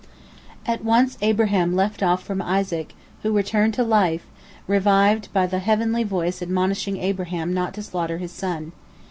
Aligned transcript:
At 0.65 0.83
once 0.83 1.15
Abraham 1.21 1.75
left 1.75 2.01
off 2.01 2.23
from 2.23 2.41
Isaac, 2.41 2.95
who 3.21 3.31
returned 3.31 3.75
to 3.75 3.83
life, 3.83 4.25
revived 4.67 5.31
by 5.31 5.45
the 5.45 5.59
heavenly 5.59 6.03
voice 6.03 6.41
admonishing 6.41 6.97
Abraham 6.97 7.53
not 7.53 7.75
to 7.75 7.83
slaughter 7.83 8.17
his 8.17 8.31
son. 8.31 8.71